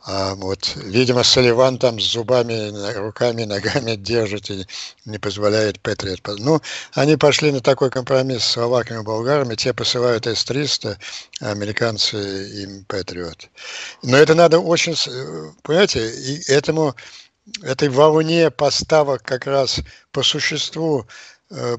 А 0.10 0.36
вот, 0.36 0.74
видимо, 0.78 1.22
Соливан 1.22 1.78
там 1.78 2.00
с 2.00 2.14
зубами, 2.14 2.72
руками, 2.98 3.44
ногами 3.44 3.96
держит 3.96 4.50
и 4.50 4.66
не 5.04 5.18
позволяет 5.18 5.82
Патриот. 5.82 6.22
Ну, 6.40 6.62
они 6.94 7.18
пошли 7.18 7.52
на 7.52 7.60
такой 7.60 7.90
компромисс 7.90 8.46
с 8.46 8.52
словаками 8.52 9.02
и 9.02 9.04
болгарами. 9.04 9.56
Те 9.56 9.74
посылают 9.74 10.26
С-300, 10.26 10.98
а 11.42 11.52
американцы 11.52 12.16
им 12.64 12.86
Патриот. 12.86 13.50
Но 14.02 14.16
это 14.16 14.34
надо 14.34 14.60
очень... 14.60 14.96
Понимаете, 15.62 16.10
и 16.10 16.42
этому, 16.50 16.96
этой 17.62 17.90
волне 17.90 18.50
поставок 18.50 19.24
как 19.24 19.46
раз 19.46 19.82
по 20.14 20.24
существу 20.24 21.06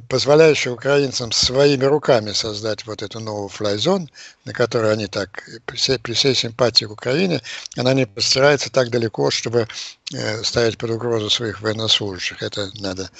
позволяющая 0.09 0.73
украинцам 0.73 1.31
своими 1.31 1.85
руками 1.85 2.33
создать 2.33 2.87
вот 2.87 3.03
эту 3.03 3.21
новую 3.21 3.49
флайзон, 3.49 4.09
на 4.47 4.55
которой 4.55 4.93
они 4.93 5.09
так, 5.09 5.47
при 5.67 5.77
всей, 5.77 5.99
при 5.99 6.15
всей 6.15 6.35
симпатии 6.35 6.87
к 6.87 6.91
Украине, 6.91 7.43
она 7.77 7.93
не 7.93 8.07
постарается 8.07 8.71
так 8.71 8.89
далеко, 8.89 9.31
чтобы 9.31 9.69
э, 10.15 10.43
ставить 10.43 10.79
под 10.79 10.91
угрозу 10.91 11.29
своих 11.29 11.61
военнослужащих. 11.61 12.43
Это 12.43 12.71
надо, 12.81 13.11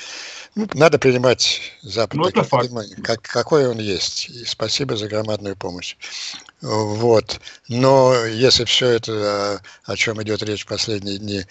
ну, 0.55 0.67
надо 0.73 0.99
принимать 0.99 1.61
Запад 1.83 2.15
ну, 2.15 2.29
это 2.29 2.43
факт. 2.45 2.71
Как, 3.05 3.21
какой 3.21 3.69
он 3.69 3.79
есть. 3.79 4.31
И 4.31 4.47
спасибо 4.47 4.97
за 4.97 5.07
громадную 5.07 5.55
помощь. 5.55 5.97
Вот. 6.63 7.41
Но 7.69 8.15
если 8.25 8.65
все 8.65 8.89
это, 8.89 9.61
о, 9.85 9.93
о 9.93 9.97
чем 9.97 10.23
идет 10.23 10.43
речь 10.43 10.65
в 10.65 10.69
последние 10.69 11.19
дни, 11.19 11.45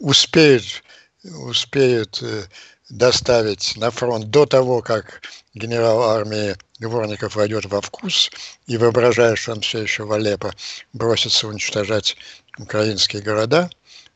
успеют, 0.00 0.82
успеют 1.22 2.20
э, 2.20 2.46
доставить 2.90 3.76
на 3.76 3.90
фронт 3.90 4.30
до 4.30 4.46
того, 4.46 4.82
как 4.82 5.22
генерал 5.54 6.02
армии 6.02 6.56
Дворников 6.78 7.36
войдет 7.36 7.66
во 7.66 7.80
вкус 7.80 8.30
и, 8.66 8.76
воображая, 8.76 9.36
что 9.36 9.52
он 9.52 9.60
все 9.60 9.82
еще 9.82 10.04
в 10.04 10.12
Алеппо, 10.12 10.52
бросится 10.92 11.48
уничтожать 11.48 12.16
украинские 12.58 13.22
города, 13.22 13.70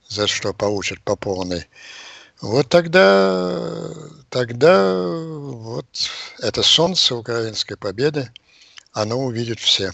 за 0.08 0.26
что 0.26 0.52
получит 0.52 1.00
по 1.02 1.16
полной, 1.16 1.66
вот 2.40 2.68
тогда, 2.68 3.90
тогда 4.28 4.94
вот 4.98 5.86
это 6.40 6.62
солнце 6.62 7.14
украинской 7.14 7.76
победы, 7.76 8.30
оно 8.92 9.18
увидит 9.18 9.60
все. 9.60 9.92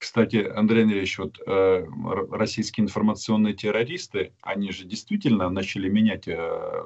Кстати, 0.00 0.36
Андрей 0.36 0.84
Андреевич, 0.84 1.18
вот 1.18 1.38
э, 1.46 1.86
российские 2.30 2.86
информационные 2.86 3.52
террористы, 3.52 4.32
они 4.40 4.72
же 4.72 4.86
действительно 4.86 5.50
начали 5.50 5.90
менять 5.90 6.26
э, 6.26 6.38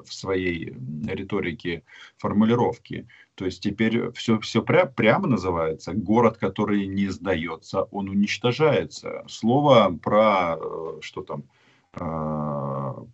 в 0.05 0.13
своей 0.13 0.77
риторике 1.07 1.85
формулировки. 2.17 3.07
То 3.37 3.45
есть 3.45 3.63
теперь 3.63 4.11
все, 4.11 4.41
все 4.41 4.63
пря, 4.63 4.87
прямо 4.87 5.29
называется. 5.29 5.93
Город, 5.95 6.39
который 6.39 6.89
не 6.89 7.07
сдается, 7.07 7.85
он 7.85 8.09
уничтожается. 8.09 9.23
Слово 9.29 9.97
про 10.03 10.57
э, 10.61 10.99
что 11.01 11.23
там, 11.23 11.45
э, 11.93 11.99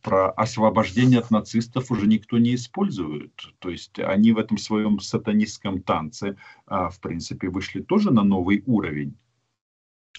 про 0.02 0.30
освобождение 0.30 1.21
от 1.21 1.30
нацистов 1.30 1.90
уже 1.90 2.07
никто 2.07 2.38
не 2.38 2.54
использует. 2.54 3.35
То 3.59 3.69
есть 3.69 3.99
они 3.99 4.33
в 4.33 4.38
этом 4.38 4.57
своем 4.57 4.99
сатанистском 4.99 5.83
танце, 5.83 6.38
э, 6.66 6.88
в 6.90 6.99
принципе, 7.00 7.50
вышли 7.50 7.83
тоже 7.83 8.11
на 8.11 8.23
новый 8.23 8.62
уровень. 8.64 9.14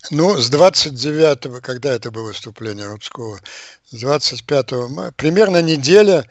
Ну, 0.09 0.37
с 0.37 0.51
29-го, 0.51 1.61
когда 1.61 1.93
это 1.93 2.09
было 2.09 2.27
выступление 2.27 2.87
Рудского, 2.87 3.39
с 3.89 3.99
25 3.99 4.71
мая, 4.89 5.11
примерно 5.11 5.61
неделя 5.61 6.25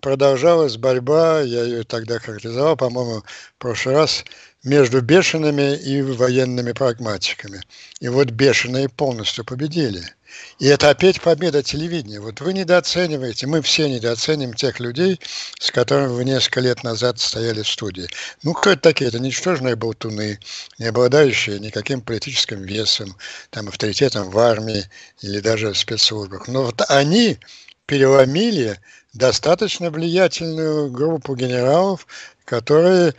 продолжалась 0.00 0.76
борьба, 0.76 1.40
я 1.40 1.64
ее 1.64 1.82
тогда 1.82 2.20
характеризовал, 2.20 2.76
по-моему, 2.76 3.22
в 3.22 3.58
прошлый 3.58 3.96
раз, 3.96 4.24
между 4.62 5.00
бешеными 5.00 5.76
и 5.76 6.00
военными 6.02 6.72
прагматиками. 6.72 7.62
И 8.00 8.08
вот 8.08 8.30
бешеные 8.30 8.88
полностью 8.88 9.44
победили– 9.44 10.04
и 10.58 10.66
это 10.66 10.90
опять 10.90 11.20
победа 11.20 11.62
телевидения. 11.62 12.20
Вот 12.20 12.40
вы 12.40 12.52
недооцениваете, 12.52 13.46
мы 13.46 13.62
все 13.62 13.88
недооценим 13.88 14.54
тех 14.54 14.80
людей, 14.80 15.20
с 15.60 15.70
которыми 15.70 16.08
вы 16.08 16.24
несколько 16.24 16.60
лет 16.60 16.82
назад 16.82 17.18
стояли 17.20 17.62
в 17.62 17.68
студии. 17.68 18.08
Ну, 18.42 18.54
кто 18.54 18.70
это 18.70 18.82
такие? 18.82 19.08
Это 19.08 19.20
ничтожные 19.20 19.76
болтуны, 19.76 20.38
не 20.78 20.86
обладающие 20.86 21.58
никаким 21.58 22.00
политическим 22.00 22.62
весом, 22.62 23.16
там, 23.50 23.68
авторитетом 23.68 24.30
в 24.30 24.38
армии 24.38 24.84
или 25.20 25.40
даже 25.40 25.72
в 25.72 25.78
спецслужбах. 25.78 26.48
Но 26.48 26.64
вот 26.64 26.82
они 26.88 27.38
переломили 27.86 28.78
достаточно 29.14 29.90
влиятельную 29.90 30.90
группу 30.90 31.34
генералов, 31.34 32.06
которые 32.44 33.14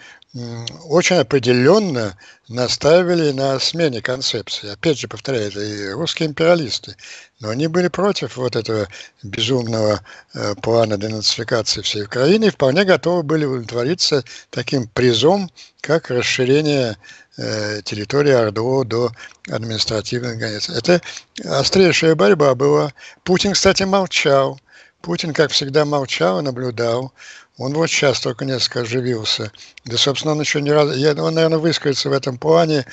очень 0.86 1.16
определенно 1.16 2.16
наставили 2.50 3.32
на 3.32 3.60
смене 3.60 4.02
концепции. 4.02 4.72
Опять 4.72 5.00
же, 5.00 5.08
повторяю, 5.08 5.48
это 5.48 5.60
и 5.60 5.90
русские 5.90 6.30
империалисты. 6.30 6.96
Но 7.40 7.50
они 7.50 7.66
были 7.68 7.88
против 7.88 8.38
вот 8.38 8.56
этого 8.56 8.88
безумного 9.24 10.02
э, 10.36 10.54
плана 10.62 10.98
денацификации 10.98 11.82
всей 11.82 12.04
Украины 12.04 12.46
и 12.46 12.50
вполне 12.52 12.84
готовы 12.84 13.24
были 13.24 13.46
удовлетвориться 13.46 14.24
таким 14.52 14.88
призом, 14.88 15.50
как 15.82 16.12
расширение 16.12 16.98
э, 17.38 17.82
территории 17.84 18.34
ОРДО 18.34 18.84
до 18.84 19.12
административных 19.50 20.38
границ. 20.38 20.70
Это 20.70 21.02
острейшая 21.44 22.14
борьба 22.14 22.54
была. 22.54 22.94
Путин, 23.24 23.54
кстати, 23.54 23.82
молчал. 23.82 24.60
Путин, 25.02 25.34
как 25.34 25.52
всегда, 25.52 25.86
молчал 25.86 26.40
и 26.40 26.44
наблюдал. 26.44 27.14
Он 27.60 27.74
вот 27.74 27.88
сейчас 27.88 28.22
только 28.22 28.46
несколько 28.46 28.82
оживился. 28.82 29.52
Да, 29.84 29.98
собственно, 29.98 30.32
он 30.32 30.40
еще 30.40 30.62
не 30.62 30.72
раз... 30.72 30.96
Он, 31.18 31.36
наверное, 31.36 31.60
выскажется 31.60 32.10
в 32.10 32.14
этом 32.14 32.38
плане. 32.38 32.86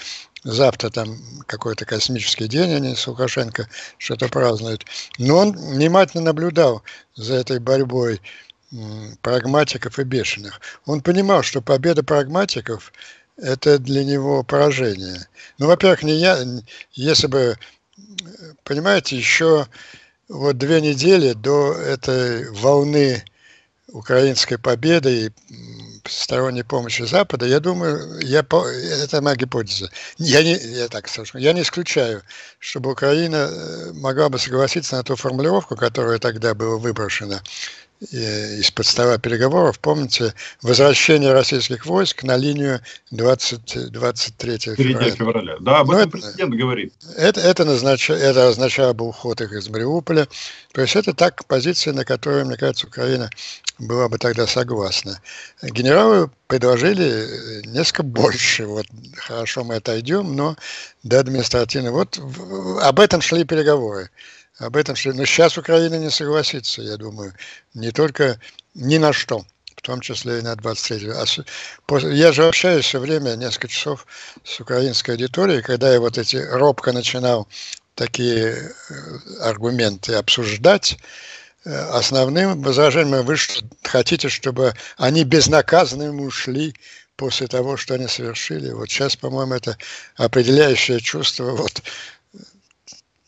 Завтра 0.42 0.90
там 0.90 1.18
какой-то 1.46 1.84
космический 1.84 2.48
день, 2.48 2.74
они 2.74 2.96
с 2.96 3.06
Лукашенко 3.06 3.68
что-то 3.96 4.28
празднуют. 4.28 4.84
Но 5.18 5.36
он 5.36 5.52
внимательно 5.52 6.24
наблюдал 6.24 6.82
за 7.14 7.34
этой 7.34 7.60
борьбой 7.60 8.20
прагматиков 9.22 10.00
и 10.00 10.02
бешеных. 10.02 10.60
Он 10.84 11.00
понимал, 11.00 11.44
что 11.44 11.62
победа 11.62 12.02
прагматиков– 12.02 12.92
это 13.36 13.78
для 13.78 14.04
него 14.04 14.42
поражение. 14.42 15.28
Ну, 15.58 15.68
во-первых, 15.68 16.02
не 16.02 16.16
я, 16.16 16.44
если 16.92 17.28
бы, 17.28 17.56
понимаете, 18.64 19.16
еще 19.16 19.68
вот 20.28 20.58
две 20.58 20.80
недели 20.80 21.34
до 21.34 21.72
этой 21.72 22.50
волны 22.50 23.24
украинской 23.88 24.56
победы 24.56 25.26
и 25.26 25.95
сторонней 26.08 26.64
помощи 26.64 27.02
Запада, 27.02 27.46
я 27.46 27.60
думаю, 27.60 28.20
я, 28.20 28.40
это 28.40 29.20
моя 29.22 29.36
гипотеза. 29.36 29.90
Я 30.18 30.42
не, 30.42 30.54
я 30.54 30.88
так 30.88 31.08
скажу, 31.08 31.38
я 31.38 31.52
не 31.52 31.62
исключаю, 31.62 32.22
чтобы 32.58 32.92
Украина 32.92 33.48
э, 33.50 33.92
могла 33.94 34.28
бы 34.28 34.38
согласиться 34.38 34.96
на 34.96 35.02
ту 35.02 35.16
формулировку, 35.16 35.76
которая 35.76 36.18
тогда 36.18 36.54
была 36.54 36.76
выброшена 36.76 37.42
из-под 38.00 38.86
стола 38.86 39.18
переговоров, 39.18 39.78
помните, 39.80 40.34
возвращение 40.62 41.32
российских 41.32 41.86
войск 41.86 42.24
на 42.24 42.36
линию 42.36 42.80
20, 43.10 43.90
23 43.90 44.58
февраля. 44.58 45.10
февраля. 45.10 45.56
Да, 45.60 45.80
об 45.80 45.90
этом 45.90 46.10
президент 46.10 46.54
говорит. 46.54 46.92
Это, 47.16 47.40
это, 47.40 47.64
назнач, 47.64 48.10
это 48.10 48.48
означало 48.48 48.92
бы 48.92 49.06
уход 49.06 49.40
их 49.40 49.52
из 49.52 49.68
Мариуполя. 49.68 50.28
То 50.72 50.82
есть 50.82 50.94
это 50.94 51.14
так 51.14 51.46
позиция, 51.46 51.94
на 51.94 52.04
которую, 52.04 52.46
мне 52.46 52.56
кажется, 52.56 52.86
Украина 52.86 53.30
была 53.78 54.08
бы 54.08 54.18
тогда 54.18 54.46
согласна. 54.46 55.20
Генералы 55.96 56.30
предложили 56.46 57.66
несколько 57.66 58.02
больше. 58.02 58.66
Вот 58.66 58.84
хорошо, 59.16 59.64
мы 59.64 59.76
отойдем, 59.76 60.36
но 60.36 60.54
до 61.02 61.20
административного. 61.20 62.00
Вот 62.00 62.20
об 62.82 63.00
этом 63.00 63.22
шли 63.22 63.44
переговоры 63.44 64.10
об 64.58 64.76
этом, 64.76 64.94
что, 64.94 65.14
но 65.14 65.24
сейчас 65.24 65.56
Украина 65.56 65.94
не 65.94 66.10
согласится, 66.10 66.82
я 66.82 66.98
думаю, 66.98 67.32
не 67.72 67.92
только 67.92 68.38
ни 68.74 68.98
на 68.98 69.14
что, 69.14 69.46
в 69.74 69.80
том 69.80 70.00
числе 70.00 70.40
и 70.40 70.42
на 70.42 70.54
23 70.54 71.10
а 71.10 71.98
Я 72.08 72.32
же 72.32 72.46
общаюсь 72.46 72.84
все 72.84 72.98
время, 72.98 73.36
несколько 73.36 73.68
часов 73.68 74.06
с 74.44 74.60
украинской 74.60 75.12
аудиторией, 75.12 75.62
когда 75.62 75.90
я 75.90 75.98
вот 75.98 76.18
эти 76.18 76.36
робко 76.36 76.92
начинал 76.92 77.48
такие 77.94 78.48
э, 78.48 78.94
аргументы 79.40 80.14
обсуждать, 80.14 80.92
э, 80.92 80.96
основным 81.66 82.62
возражением 82.62 83.24
вы 83.24 83.36
хотите, 83.82 84.28
чтобы 84.28 84.74
они 84.96 85.24
безнаказанными 85.24 86.20
ушли 86.20 86.74
после 87.16 87.48
того, 87.48 87.76
что 87.76 87.94
они 87.94 88.06
совершили. 88.06 88.70
Вот 88.70 88.88
сейчас, 88.88 89.16
по-моему, 89.16 89.54
это 89.54 89.76
определяющее 90.16 91.00
чувство 91.00 91.52
вот 91.52 91.82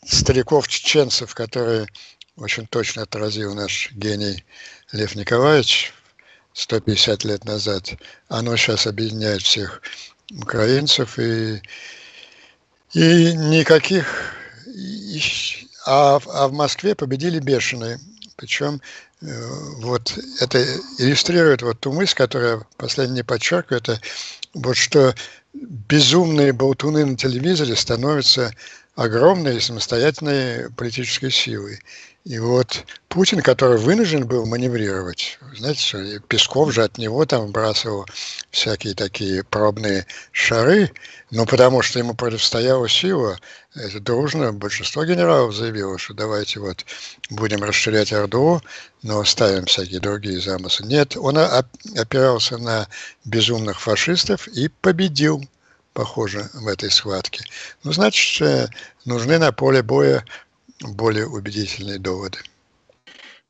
стариков-чеченцев, 0.05 1.35
которые 1.35 1.87
очень 2.37 2.67
точно 2.67 3.03
отразил 3.03 3.55
наш 3.55 3.91
гений 3.93 4.45
Лев 4.93 5.17
Николаевич 5.17 5.93
150 6.53 7.25
лет 7.25 7.45
назад, 7.45 7.91
оно 8.29 8.57
сейчас 8.57 8.87
объединяет 8.87 9.43
всех 9.43 9.83
украинцев 10.31 11.19
и, 11.19 11.61
и 12.95 13.33
никаких... 13.33 14.35
А, 15.87 16.17
а 16.27 16.49
в 16.49 16.53
Москве 16.53 16.95
победили 16.95 17.39
бешеные. 17.39 17.99
Причем 18.39 18.81
э, 19.21 19.27
вот 19.79 20.17
это 20.41 20.65
иллюстрирует 20.99 21.63
вот 21.63 21.81
ту 21.81 21.93
мысль, 21.93 22.15
которая 22.15 22.65
последний 22.77 23.25
подчеркиваю, 23.25 23.81
это 23.81 24.01
вот 24.55 24.77
что 24.77 25.13
безумные 25.53 26.53
болтуны 26.53 27.05
на 27.05 27.17
телевизоре 27.17 27.75
становятся 27.75 28.55
огромной 28.95 29.61
самостоятельной 29.61 30.71
политической 30.71 31.33
силой. 31.33 31.81
И 32.29 32.39
вот 32.39 32.85
Путин, 33.09 33.41
который 33.41 33.79
вынужден 33.79 34.27
был 34.27 34.45
маневрировать, 34.45 35.39
знаете, 35.57 36.21
Песков 36.29 36.75
же 36.75 36.85
от 36.85 36.99
него 36.99 37.25
там 37.25 37.53
бросил 37.53 38.05
всякие 38.51 38.93
такие 38.93 39.43
пробные 39.45 40.07
шары, 40.31 40.93
но 41.31 41.47
потому 41.47 41.81
что 41.81 41.99
ему 41.99 42.13
противостояла 42.13 42.87
сила, 42.87 43.39
это 43.75 43.99
дружно 43.99 44.53
большинство 44.53 45.07
генералов 45.07 45.55
заявило, 45.55 45.97
что 45.97 46.13
давайте 46.13 46.61
вот 46.61 46.85
будем 47.31 47.65
расширять 47.65 48.13
Орду, 48.13 48.61
но 49.03 49.25
ставим 49.25 49.65
всякие 49.65 50.01
другие 50.01 50.39
замыслы. 50.39 50.87
Нет, 50.87 51.17
он 51.17 51.39
опирался 51.39 52.59
на 52.59 52.89
безумных 53.25 53.81
фашистов 53.81 54.49
и 54.49 54.69
победил, 54.69 55.43
похоже, 55.95 56.51
в 56.53 56.69
этой 56.69 56.91
схватке. 56.91 57.43
Ну, 57.85 57.93
значит, 57.93 58.43
э, 58.43 58.69
нужны 59.07 59.39
на 59.39 59.51
поле 59.51 59.83
боя 59.83 60.27
более 60.83 61.27
убедительные 61.27 61.99
доводы. 61.99 62.39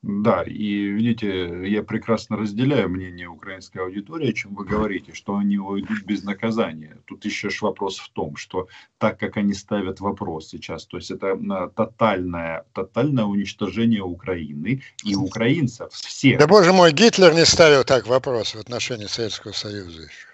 Да, 0.03 0.45
и 0.45 0.53
видите, 0.53 1.69
я 1.69 1.83
прекрасно 1.83 2.37
разделяю 2.37 2.89
мнение 2.89 3.27
украинской 3.27 3.79
аудитории, 3.79 4.31
о 4.31 4.33
чем 4.33 4.55
вы 4.55 4.65
говорите, 4.65 5.13
что 5.13 5.37
они 5.37 5.59
уйдут 5.59 6.05
без 6.05 6.23
наказания. 6.23 6.99
Тут 7.07 7.25
еще 7.25 7.51
ж 7.51 7.63
вопрос 7.63 7.99
в 7.99 8.09
том, 8.11 8.37
что 8.37 8.69
так 8.99 9.19
как 9.19 9.37
они 9.37 9.55
ставят 9.55 9.99
вопрос 9.99 10.51
сейчас, 10.51 10.87
то 10.87 10.99
есть 10.99 11.11
это 11.11 11.37
тотальное, 11.75 12.65
тотальное 12.75 13.25
уничтожение 13.25 14.03
Украины 14.03 14.83
и 15.03 15.17
украинцев 15.17 15.93
всех. 15.93 16.39
Да 16.39 16.47
боже 16.47 16.73
мой, 16.73 16.93
Гитлер 16.93 17.35
не 17.35 17.45
ставил 17.45 17.83
так 17.83 18.07
вопрос 18.07 18.55
в 18.55 18.61
отношении 18.61 19.07
Советского 19.07 19.51
Союза 19.51 20.03
еще. 20.03 20.29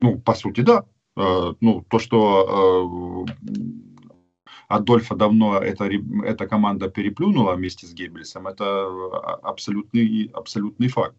Ну, 0.00 0.18
по 0.18 0.34
сути, 0.34 0.62
да. 0.62 0.84
Э, 1.16 1.54
ну, 1.60 1.84
то, 1.88 2.00
что 2.00 3.26
э, 3.30 3.48
Адольфа 4.68 5.14
давно 5.16 5.58
эта, 5.58 5.88
эта 6.24 6.46
команда 6.46 6.90
переплюнула 6.90 7.54
вместе 7.54 7.86
с 7.86 7.94
Геббельсом, 7.94 8.46
это 8.46 8.64
а, 8.64 9.38
абсолютный, 9.42 10.30
абсолютный 10.34 10.88
факт. 10.88 11.16